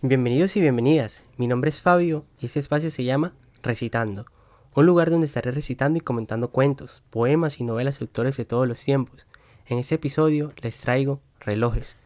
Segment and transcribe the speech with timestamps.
[0.00, 1.24] Bienvenidos y bienvenidas.
[1.38, 3.34] Mi nombre es Fabio y este espacio se llama
[3.64, 4.26] Recitando,
[4.76, 8.68] un lugar donde estaré recitando y comentando cuentos, poemas y novelas de autores de todos
[8.68, 9.26] los tiempos.
[9.66, 11.96] En este episodio les traigo Relojes,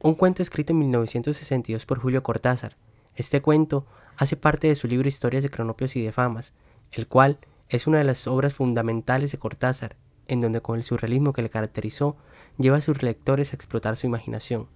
[0.00, 2.76] un cuento escrito en 1962 por Julio Cortázar.
[3.14, 3.86] Este cuento
[4.16, 6.52] hace parte de su libro Historias de Cronopios y de Famas,
[6.90, 9.94] el cual es una de las obras fundamentales de Cortázar,
[10.26, 12.16] en donde con el surrealismo que le caracterizó,
[12.58, 14.66] lleva a sus lectores a explotar su imaginación.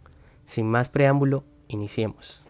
[0.47, 2.45] Sin más preámbulo, iniciemos.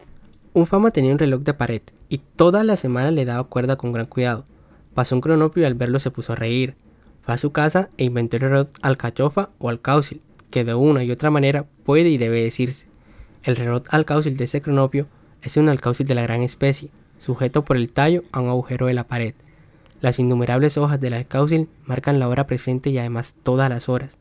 [0.53, 3.93] Un fama tenía un reloj de pared y toda la semana le daba cuerda con
[3.93, 4.43] gran cuidado.
[4.93, 6.75] Pasó un cronopio y al verlo se puso a reír.
[7.21, 11.11] Fue a su casa e inventó el reloj alcachofa o alcaucil, que de una y
[11.11, 12.87] otra manera puede y debe decirse.
[13.43, 15.07] El reloj alcaucil de este cronopio
[15.41, 18.93] es un alcaucil de la gran especie, sujeto por el tallo a un agujero de
[18.93, 19.35] la pared.
[20.01, 24.17] Las innumerables hojas del alcaucil marcan la hora presente y además todas las horas,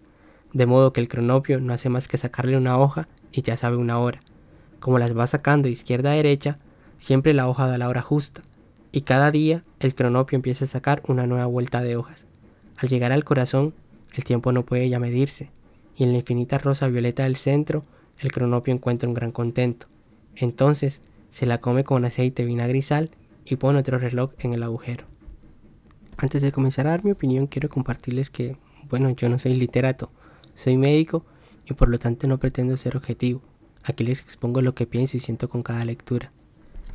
[0.52, 3.78] de modo que el cronopio no hace más que sacarle una hoja y ya sabe
[3.78, 4.20] una hora.
[4.80, 6.58] Como las va sacando izquierda a derecha,
[6.98, 8.42] siempre la hoja da la hora justa,
[8.92, 12.26] y cada día el cronopio empieza a sacar una nueva vuelta de hojas.
[12.76, 13.74] Al llegar al corazón,
[14.14, 15.50] el tiempo no puede ya medirse,
[15.96, 17.84] y en la infinita rosa violeta del centro,
[18.18, 19.86] el cronopio encuentra un gran contento.
[20.34, 22.80] Entonces, se la come con aceite vinagre
[23.44, 25.04] y pone otro reloj en el agujero.
[26.16, 28.56] Antes de comenzar a dar mi opinión, quiero compartirles que,
[28.88, 30.10] bueno, yo no soy literato,
[30.54, 31.24] soy médico
[31.66, 33.42] y por lo tanto no pretendo ser objetivo.
[33.82, 36.30] Aquí les expongo lo que pienso y siento con cada lectura.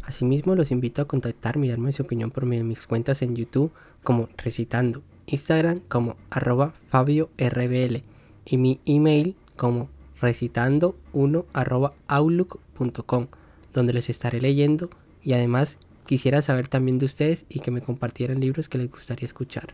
[0.03, 3.35] Asimismo, los invito a contactarme y darme su opinión por medio de mis cuentas en
[3.35, 3.71] YouTube
[4.03, 8.03] como Recitando, Instagram como arroba FabioRBL
[8.45, 9.89] y mi email como
[10.21, 13.27] recitando1 arroba outlook.com
[13.73, 14.89] donde les estaré leyendo
[15.23, 19.25] y además quisiera saber también de ustedes y que me compartieran libros que les gustaría
[19.25, 19.73] escuchar.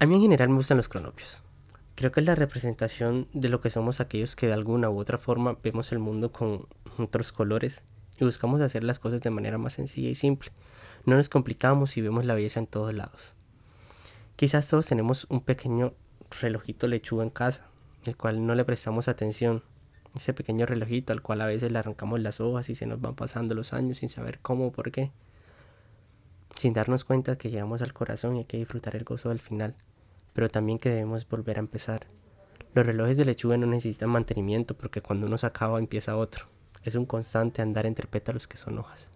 [0.00, 1.40] A mí en general me gustan los cronopios.
[1.94, 5.18] Creo que es la representación de lo que somos aquellos que de alguna u otra
[5.18, 6.66] forma vemos el mundo con
[6.98, 7.82] otros colores
[8.18, 10.50] y buscamos hacer las cosas de manera más sencilla y simple.
[11.04, 13.34] No nos complicamos y vemos la belleza en todos lados.
[14.36, 15.94] Quizás todos tenemos un pequeño
[16.40, 17.68] relojito lechuga en casa,
[18.04, 19.62] el cual no le prestamos atención.
[20.14, 23.14] Ese pequeño relojito al cual a veces le arrancamos las hojas y se nos van
[23.14, 25.10] pasando los años sin saber cómo o por qué.
[26.54, 29.74] Sin darnos cuenta que llegamos al corazón y hay que disfrutar el gozo del final,
[30.32, 32.06] pero también que debemos volver a empezar.
[32.74, 36.46] Los relojes de lechuga no necesitan mantenimiento porque cuando uno se acaba empieza otro.
[36.82, 39.08] Es un constante andar entre pétalos que son hojas.